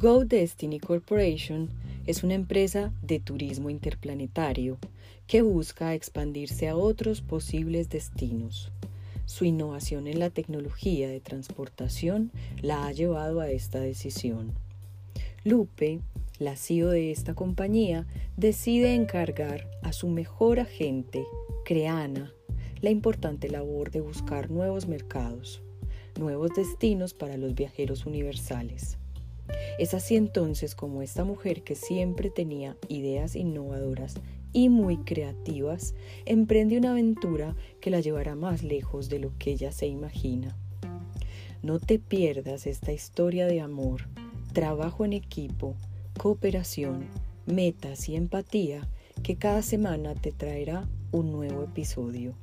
Go 0.00 0.24
Destiny 0.24 0.80
Corporation 0.80 1.68
es 2.06 2.22
una 2.24 2.32
empresa 2.32 2.90
de 3.02 3.20
turismo 3.20 3.68
interplanetario 3.68 4.78
que 5.26 5.42
busca 5.42 5.92
expandirse 5.92 6.68
a 6.68 6.76
otros 6.76 7.20
posibles 7.20 7.90
destinos. 7.90 8.72
Su 9.26 9.44
innovación 9.44 10.06
en 10.06 10.18
la 10.18 10.30
tecnología 10.30 11.06
de 11.06 11.20
transportación 11.20 12.30
la 12.62 12.86
ha 12.86 12.92
llevado 12.92 13.40
a 13.40 13.50
esta 13.50 13.78
decisión. 13.78 14.54
Lupe, 15.44 16.00
la 16.38 16.56
CEO 16.56 16.88
de 16.88 17.10
esta 17.10 17.34
compañía, 17.34 18.06
decide 18.38 18.94
encargar 18.94 19.68
a 19.82 19.92
su 19.92 20.08
mejor 20.08 20.60
agente, 20.60 21.26
Creana, 21.66 22.32
la 22.80 22.88
importante 22.88 23.50
labor 23.50 23.90
de 23.90 24.00
buscar 24.00 24.50
nuevos 24.50 24.88
mercados, 24.88 25.60
nuevos 26.18 26.52
destinos 26.56 27.12
para 27.12 27.36
los 27.36 27.54
viajeros 27.54 28.06
universales. 28.06 28.96
Es 29.78 29.94
así 29.94 30.16
entonces 30.16 30.74
como 30.74 31.02
esta 31.02 31.24
mujer 31.24 31.62
que 31.62 31.74
siempre 31.74 32.30
tenía 32.30 32.76
ideas 32.88 33.36
innovadoras 33.36 34.14
y 34.52 34.68
muy 34.68 34.98
creativas, 34.98 35.94
emprende 36.26 36.78
una 36.78 36.90
aventura 36.90 37.54
que 37.80 37.90
la 37.90 38.00
llevará 38.00 38.34
más 38.34 38.62
lejos 38.62 39.08
de 39.08 39.18
lo 39.18 39.36
que 39.38 39.52
ella 39.52 39.72
se 39.72 39.86
imagina. 39.86 40.56
No 41.62 41.78
te 41.78 41.98
pierdas 41.98 42.66
esta 42.66 42.92
historia 42.92 43.46
de 43.46 43.60
amor, 43.60 44.08
trabajo 44.52 45.04
en 45.04 45.12
equipo, 45.12 45.74
cooperación, 46.18 47.06
metas 47.46 48.08
y 48.08 48.16
empatía 48.16 48.88
que 49.22 49.36
cada 49.36 49.62
semana 49.62 50.14
te 50.14 50.32
traerá 50.32 50.88
un 51.12 51.32
nuevo 51.32 51.64
episodio. 51.64 52.34